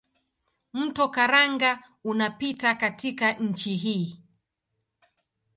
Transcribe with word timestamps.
Mto 0.73 1.09
Karanga 1.09 1.83
unapita 2.03 2.75
katika 2.75 3.33
nchi 3.33 3.75
hii. 3.75 4.17